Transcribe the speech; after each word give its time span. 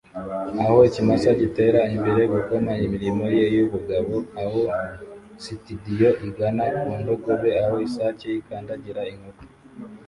Aho 0.63 0.75
ikimasa 0.89 1.29
gitera 1.41 1.79
imbere 1.95 2.21
gukora 2.33 2.71
imirimo 2.85 3.23
ye 3.37 3.45
yubugabo, 3.55 4.15
aho 4.41 4.61
sitidiyo 5.43 6.09
igana 6.27 6.65
ku 6.81 6.89
ndogobe, 6.99 7.49
aho 7.63 7.75
isake 7.87 8.27
ikandagira 8.41 9.01
inkoko, 9.13 9.43